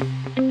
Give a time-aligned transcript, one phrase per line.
[0.00, 0.49] Thank you.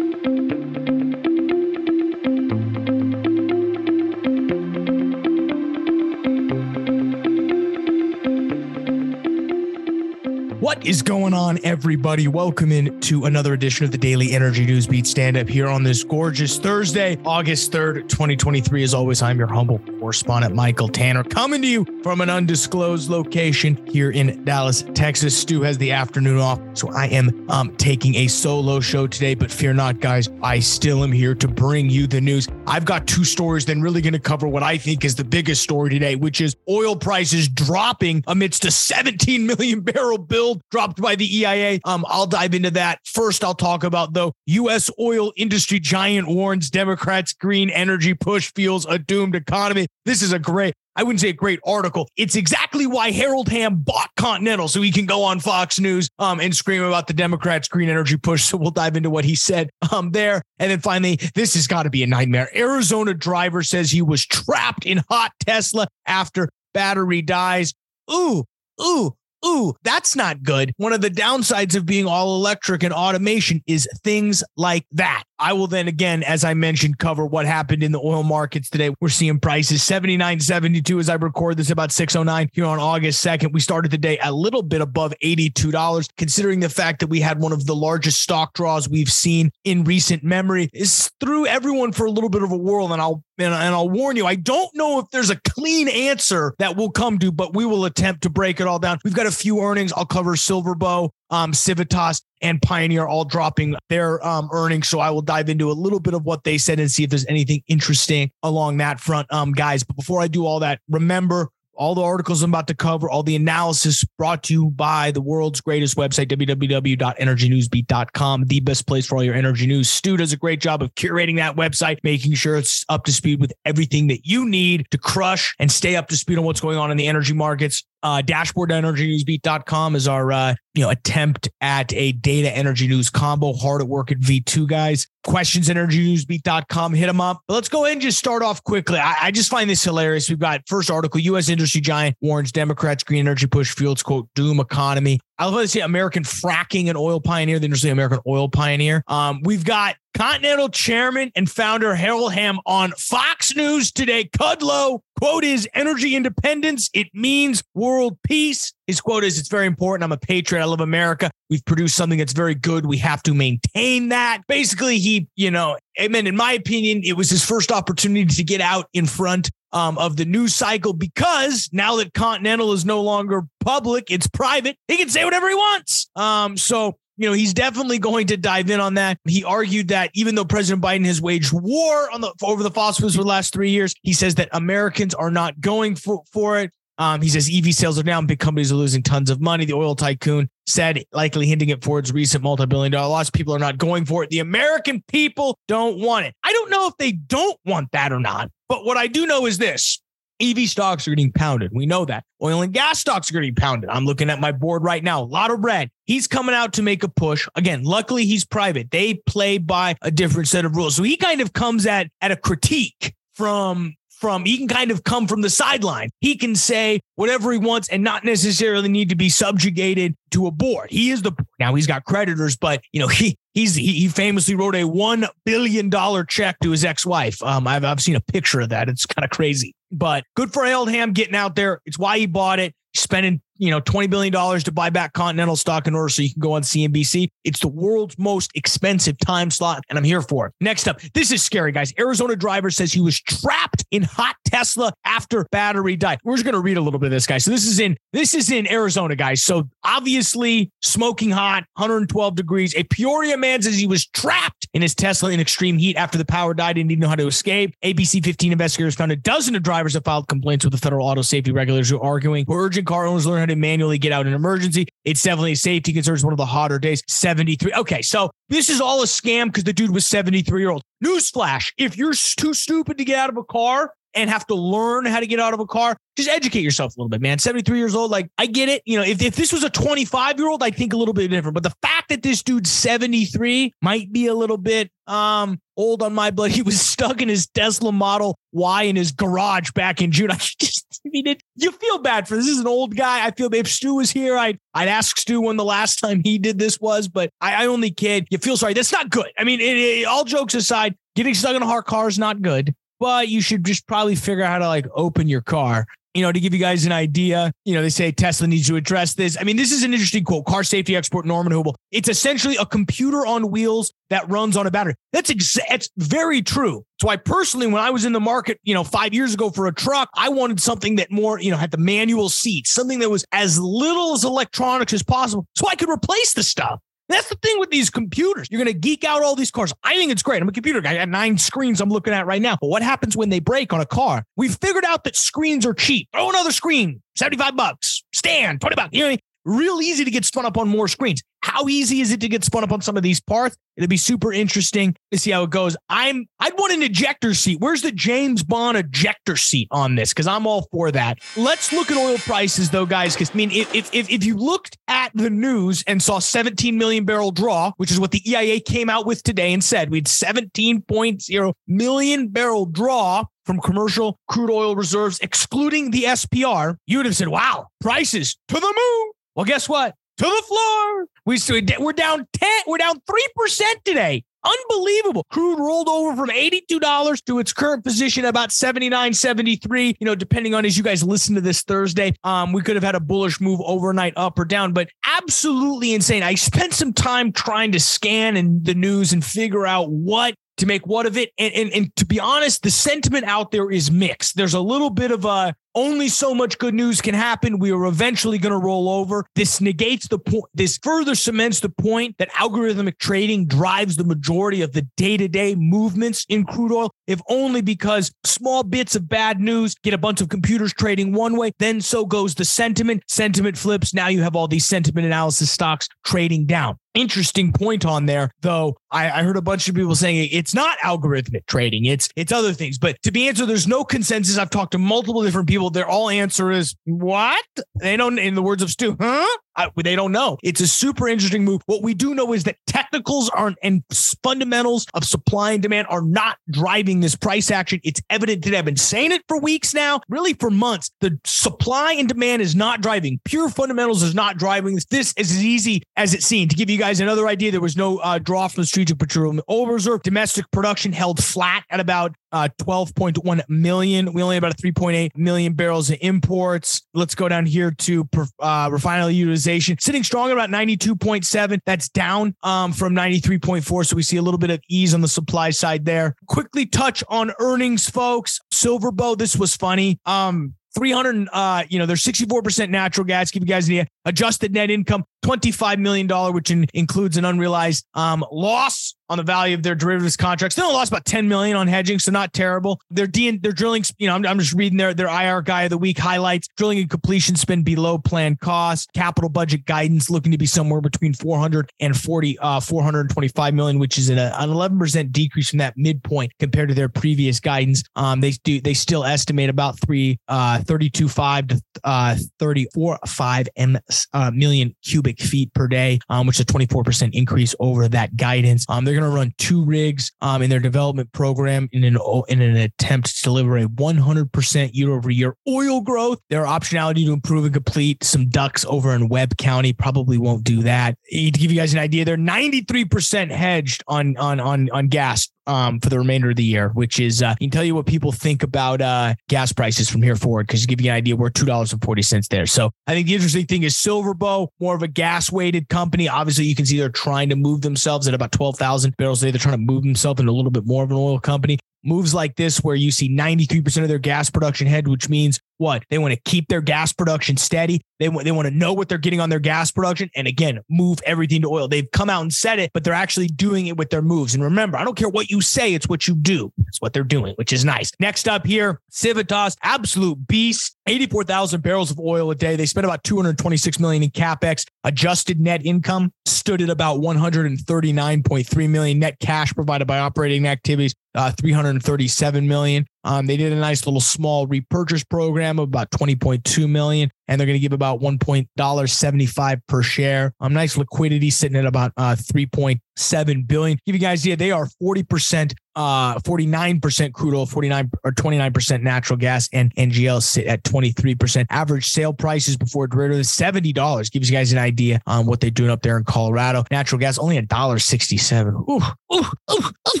[10.84, 12.26] Is going on, everybody?
[12.26, 15.82] Welcome in to another edition of the Daily Energy News Beat Stand Up here on
[15.82, 18.82] this gorgeous Thursday, August 3rd, 2023.
[18.82, 23.86] As always, I'm your humble correspondent, Michael Tanner, coming to you from an undisclosed location
[23.88, 25.36] here in Dallas, Texas.
[25.36, 29.34] Stu has the afternoon off, so I am um, taking a solo show today.
[29.34, 32.48] But fear not, guys, I still am here to bring you the news.
[32.66, 35.62] I've got two stories, then really going to cover what I think is the biggest
[35.62, 41.16] story today, which is oil prices dropping amidst a 17 million barrel bill dropped by
[41.16, 41.80] the EIA.
[41.84, 43.00] Um, I'll dive into that.
[43.04, 44.90] First, I'll talk about though U.S.
[44.98, 49.86] oil industry giant warns Democrats' green energy push fuels a doomed economy.
[50.04, 50.74] This is a great.
[50.96, 52.08] I wouldn't say a great article.
[52.16, 56.40] It's exactly why Harold Hamm bought Continental so he can go on Fox News um,
[56.40, 58.40] and scream about the Democrats' green energy push.
[58.50, 60.42] So we'll dive into what he said um, there.
[60.58, 62.50] And then finally, this has got to be a nightmare.
[62.56, 67.72] Arizona driver says he was trapped in hot Tesla after battery dies.
[68.12, 68.44] Ooh,
[68.82, 70.72] ooh, ooh, that's not good.
[70.76, 75.24] One of the downsides of being all electric and automation is things like that.
[75.38, 78.90] I will then again, as I mentioned, cover what happened in the oil markets today.
[79.00, 83.52] We're seeing prices 79.72 as I record this about 609 here on August 2nd.
[83.52, 87.40] We started the day a little bit above $82, considering the fact that we had
[87.40, 90.68] one of the largest stock draws we've seen in recent memory.
[90.74, 93.88] Is threw everyone for a little bit of a whirl, and I'll and, and I'll
[93.88, 97.54] warn you, I don't know if there's a clean answer that we'll come to, but
[97.54, 98.98] we will attempt to break it all down.
[99.04, 99.92] We've got a few earnings.
[99.92, 104.88] I'll cover SilverBow, um, Civitas, and Pioneer all dropping their um, earnings.
[104.88, 107.10] So I will dive into a little bit of what they said and see if
[107.10, 109.82] there's anything interesting along that front, um, guys.
[109.82, 111.48] But before I do all that, remember
[111.80, 115.22] all the articles I'm about to cover, all the analysis brought to you by the
[115.22, 119.88] world's greatest website, www.energynewsbeat.com, the best place for all your energy news.
[119.88, 123.40] Stu does a great job of curating that website, making sure it's up to speed
[123.40, 126.76] with everything that you need to crush and stay up to speed on what's going
[126.76, 127.82] on in the energy markets.
[128.02, 133.52] Uh, dashboard.energynewsbeat.com is our uh, you know attempt at a data energy news combo.
[133.52, 135.06] Hard at work at V2 guys.
[135.24, 136.94] Questions at energynewsbeat.com.
[136.94, 137.42] Hit them up.
[137.46, 138.98] But let's go ahead and just start off quickly.
[138.98, 140.28] I, I just find this hilarious.
[140.28, 141.48] We've got first article: U.S.
[141.48, 145.20] industry giant warns Democrats green energy push fuels quote doom economy.
[145.40, 147.58] I love how they say American fracking and oil pioneer.
[147.58, 149.02] Then there's the American oil pioneer.
[149.06, 154.24] Um, we've got Continental chairman and founder Harold Hamm on Fox News today.
[154.24, 156.90] Kudlow quote is energy independence.
[156.92, 158.74] It means world peace.
[158.86, 160.04] His quote is, it's very important.
[160.04, 160.60] I'm a patriot.
[160.60, 161.30] I love America.
[161.48, 162.84] We've produced something that's very good.
[162.84, 164.42] We have to maintain that.
[164.46, 166.26] Basically, he, you know, amen.
[166.26, 170.16] In my opinion, it was his first opportunity to get out in front um, of
[170.16, 174.76] the news cycle because now that Continental is no longer public, it's private.
[174.88, 176.10] He can say whatever he wants.
[176.16, 179.18] Um, so you know, he's definitely going to dive in on that.
[179.28, 183.02] He argued that even though President Biden has waged war on the over the fossil
[183.02, 186.58] fuels for the last three years, he says that Americans are not going for, for
[186.58, 186.70] it.
[187.00, 189.64] Um, he says EV sales are down, big companies are losing tons of money.
[189.64, 193.30] The oil tycoon said, likely hinting at Ford's recent multi billion dollar loss.
[193.30, 194.28] People are not going for it.
[194.28, 196.34] The American people don't want it.
[196.44, 199.46] I don't know if they don't want that or not, but what I do know
[199.46, 199.98] is this
[200.42, 201.70] EV stocks are getting pounded.
[201.72, 202.22] We know that.
[202.42, 203.88] Oil and gas stocks are getting pounded.
[203.88, 205.22] I'm looking at my board right now.
[205.22, 205.90] A lot of red.
[206.04, 207.48] He's coming out to make a push.
[207.54, 208.90] Again, luckily he's private.
[208.90, 210.96] They play by a different set of rules.
[210.96, 215.04] So he kind of comes at at a critique from from he can kind of
[215.04, 216.10] come from the sideline.
[216.20, 220.50] He can say whatever he wants and not necessarily need to be subjugated to a
[220.50, 220.90] board.
[220.90, 224.74] He is the now he's got creditors, but you know he he's he, famously wrote
[224.74, 227.42] a one billion dollar check to his ex wife.
[227.42, 228.88] Um, I've I've seen a picture of that.
[228.88, 231.80] It's kind of crazy, but good for Harold Hamm getting out there.
[231.86, 232.74] It's why he bought it.
[232.94, 236.40] spending you know, $20 billion to buy back Continental stock in order so you can
[236.40, 237.28] go on CNBC.
[237.44, 240.54] It's the world's most expensive time slot, and I'm here for it.
[240.62, 241.92] Next up, this is scary, guys.
[241.98, 246.20] Arizona driver says he was trapped in hot Tesla after battery died.
[246.24, 247.44] We're just going to read a little bit of this, guys.
[247.44, 249.42] So this is in this is in Arizona, guys.
[249.42, 252.74] So obviously smoking hot, 112 degrees.
[252.76, 256.24] A Peoria man says he was trapped in his Tesla in extreme heat after the
[256.24, 257.74] power died and didn't know how to escape.
[257.84, 261.20] ABC 15 investigators found a dozen of drivers have filed complaints with the federal auto
[261.20, 264.32] safety regulators who are arguing urgent car owners learn how to manually get out in
[264.32, 264.86] emergency.
[265.04, 266.14] It's definitely a safety concern.
[266.14, 267.02] It's one of the hotter days.
[267.08, 267.72] 73.
[267.74, 270.82] Okay, so this is all a scam because the dude was 73 year old.
[271.04, 275.04] Newsflash: If you're too stupid to get out of a car, and have to learn
[275.06, 277.38] how to get out of a car, just educate yourself a little bit, man.
[277.38, 278.82] 73 years old, like I get it.
[278.84, 281.28] You know, if, if this was a 25 year old, I think a little bit
[281.28, 281.54] different.
[281.54, 286.12] But the fact that this dude's 73 might be a little bit um old on
[286.12, 286.50] my blood.
[286.60, 290.30] He was stuck in his Tesla Model Y in his garage back in June.
[290.30, 292.44] I just I mean, it, you feel bad for this.
[292.44, 293.26] this is an old guy.
[293.26, 296.38] I feel if Stu was here, I'd I'd ask Stu when the last time he
[296.38, 298.26] did this was, but I, I only kid.
[298.30, 298.74] You feel sorry.
[298.74, 299.28] That's not good.
[299.38, 302.42] I mean, it, it, all jokes aside, getting stuck in a hard car is not
[302.42, 305.86] good but you should just probably figure out how to like open your car.
[306.14, 308.74] You know, to give you guys an idea, you know, they say Tesla needs to
[308.74, 309.36] address this.
[309.40, 310.44] I mean, this is an interesting quote.
[310.44, 311.74] Car safety expert Norman Hubel.
[311.92, 314.94] It's essentially a computer on wheels that runs on a battery.
[315.12, 316.84] That's ex- it's very true.
[317.00, 319.66] So I personally, when I was in the market, you know, five years ago for
[319.68, 323.08] a truck, I wanted something that more, you know, had the manual seat, something that
[323.10, 326.80] was as little as electronics as possible, so I could replace the stuff.
[327.10, 328.48] That's the thing with these computers.
[328.50, 329.72] You're going to geek out all these cars.
[329.82, 330.42] I think it's great.
[330.42, 330.92] I'm a computer guy.
[330.92, 332.56] I got nine screens I'm looking at right now.
[332.60, 334.24] But what happens when they break on a car?
[334.36, 336.08] We've figured out that screens are cheap.
[336.12, 338.02] Throw another screen, 75 bucks.
[338.12, 338.90] Stand, 20 bucks.
[338.92, 339.20] You know what I mean?
[339.44, 341.22] real easy to get spun up on more screens.
[341.42, 343.56] How easy is it to get spun up on some of these parts?
[343.76, 345.76] It'll be super interesting to see how it goes.
[345.88, 347.60] I'm I'd want an ejector seat.
[347.60, 350.10] Where's the James Bond ejector seat on this?
[350.10, 351.18] Because I'm all for that.
[351.36, 353.14] Let's look at oil prices though, guys.
[353.14, 357.04] Because I mean, if, if if you looked at the news and saw 17 million
[357.04, 360.06] barrel draw, which is what the EIA came out with today and said we had
[360.06, 367.16] 17.0 million barrel draw from commercial crude oil reserves, excluding the SPR, you would have
[367.16, 369.12] said, wow, prices to the moon.
[369.34, 369.94] Well, guess what?
[370.20, 371.06] To the floor.
[371.24, 371.38] We
[371.78, 374.22] we're down 10, we're down 3% today.
[374.44, 375.24] Unbelievable.
[375.30, 379.96] Crude rolled over from $82 to its current position about 79, 73.
[379.98, 382.84] You know, depending on as you guys listen to this Thursday, um, we could have
[382.84, 386.22] had a bullish move overnight up or down, but absolutely insane.
[386.22, 390.66] I spent some time trying to scan in the news and figure out what to
[390.66, 391.32] make what of it.
[391.38, 394.36] And, and, and to be honest, the sentiment out there is mixed.
[394.36, 397.58] There's a little bit of a only so much good news can happen.
[397.58, 399.24] We are eventually going to roll over.
[399.34, 400.44] This negates the point.
[400.54, 405.28] This further cements the point that algorithmic trading drives the majority of the day to
[405.28, 409.98] day movements in crude oil, if only because small bits of bad news get a
[409.98, 411.52] bunch of computers trading one way.
[411.58, 413.02] Then so goes the sentiment.
[413.08, 413.94] Sentiment flips.
[413.94, 418.76] Now you have all these sentiment analysis stocks trading down interesting point on there though
[418.90, 422.52] I, I, heard a bunch of people saying it's not algorithmic trading it's it's other
[422.52, 425.86] things but to be answered there's no consensus i've talked to multiple different people their
[425.86, 427.44] all answer is what?
[427.78, 429.36] They don't, in the words of Stu, huh?
[429.56, 430.38] I, they don't know.
[430.42, 431.62] It's a super interesting move.
[431.66, 433.82] What we do know is that technicals are and
[434.22, 437.80] fundamentals of supply and demand are not driving this price action.
[437.82, 438.58] It's evident today.
[438.58, 440.90] I've been saying it for weeks now, really for months.
[441.00, 443.20] The supply and demand is not driving.
[443.24, 444.84] Pure fundamentals is not driving this.
[444.86, 446.50] This is as easy as it seemed.
[446.50, 449.42] To give you guys another idea, there was no uh, draw from the Strategic Petroleum
[449.50, 450.02] Oil Reserve.
[450.02, 454.12] Domestic production held flat at about uh, 12.1 million.
[454.12, 456.82] We only have about 3.8 million barrels of imports.
[456.94, 458.08] Let's go down here to
[458.38, 461.60] uh, refinery utilization, sitting strong about 92.7.
[461.66, 463.86] That's down um, from 93.4.
[463.86, 466.14] So we see a little bit of ease on the supply side there.
[466.26, 468.40] Quickly touch on earnings, folks.
[468.52, 469.98] SilverBow, this was funny.
[470.06, 473.30] Um, 300, uh, you know, they're 64% natural gas.
[473.30, 473.86] Give you guys an idea.
[474.04, 479.54] Adjusted net income, $25 million, which in, includes an unrealized um, loss on the value
[479.54, 480.54] of their derivatives contracts.
[480.54, 482.80] They lost about 10 million on hedging, so not terrible.
[482.90, 485.70] Their D their drilling, you know, I'm, I'm, just reading their their IR guy of
[485.70, 488.88] the week highlights drilling and completion spend below planned cost.
[488.94, 494.18] Capital budget guidance looking to be somewhere between 440 uh 425 million, which is an,
[494.18, 497.82] an 11% decrease from that midpoint compared to their previous guidance.
[497.96, 503.78] Um, they do they still estimate about three uh 32.5 to uh 34.5 m
[504.14, 508.64] uh, million cubic feet per day, um, which is a 24% increase over that guidance.
[508.68, 512.40] Um, they're going to run two rigs um, in their development program in an in
[512.40, 516.18] an attempt to deliver a 100% year over year oil growth.
[516.28, 520.62] Their optionality to improve and complete some DUCs over in Webb County probably won't do
[520.62, 520.96] that.
[521.10, 525.80] To give you guys an idea, they're 93% hedged on on on on gas um,
[525.80, 528.42] for the remainder of the year, which is uh, can tell you what people think
[528.42, 531.72] about uh, gas prices from here forward because give you an idea, we're two dollars
[531.72, 532.46] and forty cents there.
[532.46, 536.08] So I think the interesting thing is SilverBow, more of a gas weighted company.
[536.08, 539.26] Obviously, you can see they're trying to move themselves at about twelve thousand barrels a
[539.26, 539.30] day.
[539.32, 542.12] They're trying to move themselves into a little bit more of an oil company moves
[542.14, 545.84] like this where you see 93% of their gas production head, which means what?
[545.90, 547.82] They want to keep their gas production steady.
[547.98, 550.60] They want they want to know what they're getting on their gas production and again,
[550.70, 551.68] move everything to oil.
[551.68, 554.34] They've come out and said it, but they're actually doing it with their moves.
[554.34, 556.50] And remember, I don't care what you say, it's what you do.
[556.66, 557.92] It's what they're doing, which is nice.
[558.00, 560.76] Next up here, Civitas, absolute beast.
[560.86, 562.56] 84,000 barrels of oil a day.
[562.56, 564.64] They spent about 226 million in capex.
[564.82, 568.98] Adjusted net income stood at about 139.3 million.
[568.98, 572.86] Net cash provided by operating activities uh, 337 million.
[573.04, 577.46] Um, they did a nice little small repurchase program of about 20.2 million, and they're
[577.46, 580.34] going to give about one point dollar seventy five per share.
[580.40, 583.78] Um, nice liquidity sitting at about uh 3.7 billion.
[583.86, 588.10] Give you guys the idea, they are 40 percent uh 49% crude oil 49 or
[588.10, 594.28] 29% natural gas and ngl sit at 23% average sale prices before than $70 gives
[594.28, 597.36] you guys an idea on what they're doing up there in colorado natural gas only
[597.36, 598.80] a dollar 67 ooh,
[599.14, 600.00] ooh, ooh, ooh.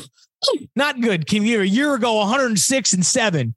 [0.74, 1.26] Not good.
[1.26, 3.54] Came here a year ago, 106 and seven.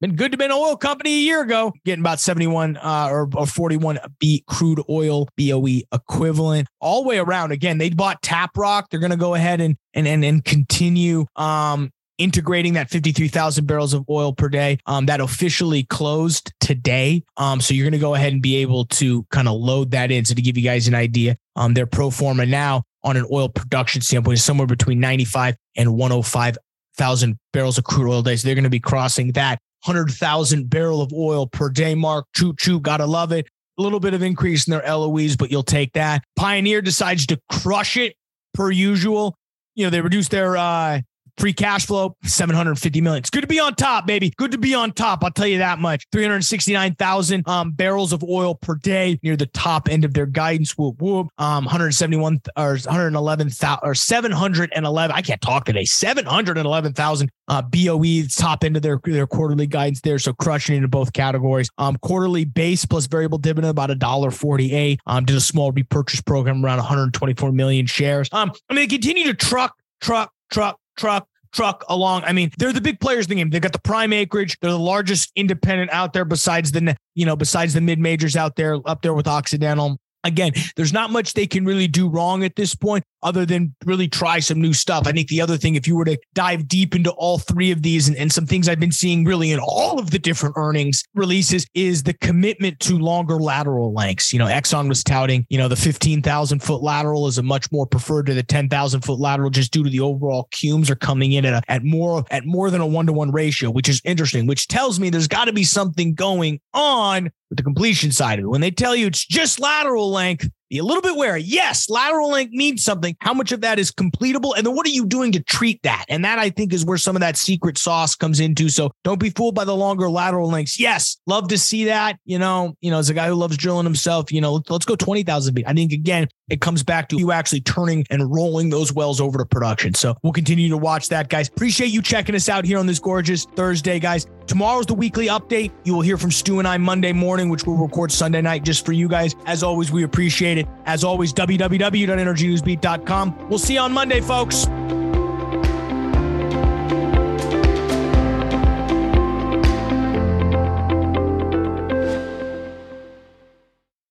[0.00, 3.30] Been good to be an oil company a year ago, getting about 71 uh, or,
[3.34, 7.52] or 41 B crude oil BOE equivalent all the way around.
[7.52, 8.90] Again, they bought Tap Rock.
[8.90, 13.94] They're going to go ahead and and and, and continue um, integrating that 53,000 barrels
[13.94, 17.22] of oil per day um, that officially closed today.
[17.36, 20.10] Um, so you're going to go ahead and be able to kind of load that
[20.10, 20.24] in.
[20.24, 23.48] So to give you guys an idea, um, their pro forma now on an oil
[23.48, 28.36] production standpoint is somewhere between 95 and 105,000 barrels of crude oil a day.
[28.36, 32.26] So they're going to be crossing that 100,000 barrel of oil per day mark.
[32.34, 33.46] Choo choo, gotta love it.
[33.78, 36.24] A little bit of increase in their LOEs, but you'll take that.
[36.36, 38.16] Pioneer decides to crush it
[38.54, 39.36] per usual.
[39.74, 41.00] You know, they reduced their uh,
[41.38, 43.18] Free cash flow, 750 million.
[43.18, 44.32] It's good to be on top, baby.
[44.36, 45.24] Good to be on top.
[45.24, 46.06] I'll tell you that much.
[46.12, 50.78] 369,000 um, barrels of oil per day near the top end of their guidance.
[50.78, 51.28] Whoop, whoop.
[51.38, 55.10] Um, 171 or 111,000 or 711.
[55.16, 55.84] I can't talk today.
[55.84, 60.20] 711,000 uh, BOE, top end of their, their quarterly guidance there.
[60.20, 61.68] So crushing into both categories.
[61.78, 65.00] Um, quarterly base plus variable dividend about a dollar 48.
[65.06, 68.28] Um, did a small repurchase program around 124 million shares.
[68.30, 72.24] Um, I mean, they continue to truck, truck, truck, truck, truck along.
[72.24, 73.50] I mean, they're the big players in the game.
[73.50, 74.58] They've got the prime acreage.
[74.60, 78.56] They're the largest independent out there besides the, you know, besides the mid majors out
[78.56, 79.98] there, up there with Occidental.
[80.24, 84.06] Again, there's not much they can really do wrong at this point other than really
[84.06, 85.06] try some new stuff.
[85.06, 87.82] I think the other thing, if you were to dive deep into all three of
[87.82, 91.02] these and, and some things I've been seeing really in all of the different earnings
[91.14, 94.32] releases is the commitment to longer lateral lengths.
[94.32, 97.86] You know, Exxon was touting, you know, the 15,000 foot lateral is a much more
[97.86, 101.44] preferred to the 10,000 foot lateral just due to the overall cumes are coming in
[101.44, 104.46] at, a, at more at more than a one to one ratio, which is interesting,
[104.46, 108.44] which tells me there's got to be something going on with the completion side of
[108.44, 108.48] it.
[108.48, 111.42] When they tell you it's just lateral length, a little bit wary.
[111.42, 113.16] Yes, lateral length means something.
[113.20, 114.56] How much of that is completable?
[114.56, 116.04] And then what are you doing to treat that?
[116.08, 118.68] And that I think is where some of that secret sauce comes into.
[118.68, 120.78] So don't be fooled by the longer lateral lengths.
[120.78, 122.18] Yes, love to see that.
[122.24, 124.96] You know, you know, as a guy who loves drilling himself, you know, let's go
[124.96, 125.64] 20,000 feet.
[125.66, 129.38] I think again, it comes back to you actually turning and rolling those wells over
[129.38, 129.94] to production.
[129.94, 131.48] So we'll continue to watch that, guys.
[131.48, 134.26] Appreciate you checking us out here on this gorgeous Thursday, guys.
[134.46, 135.72] Tomorrow's the weekly update.
[135.84, 138.84] You will hear from Stu and I Monday morning, which we'll record Sunday night just
[138.84, 139.34] for you guys.
[139.46, 140.66] As always, we appreciate it.
[140.86, 143.48] As always, www.energynewsbeat.com.
[143.48, 144.66] We'll see you on Monday, folks.